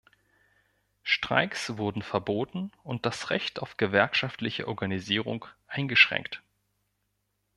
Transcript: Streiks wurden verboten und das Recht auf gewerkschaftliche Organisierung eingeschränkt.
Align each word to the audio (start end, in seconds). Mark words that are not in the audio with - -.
Streiks 1.03 1.77
wurden 1.77 2.01
verboten 2.01 2.71
und 2.81 3.05
das 3.05 3.29
Recht 3.29 3.59
auf 3.59 3.77
gewerkschaftliche 3.77 4.67
Organisierung 4.67 5.45
eingeschränkt. 5.67 6.41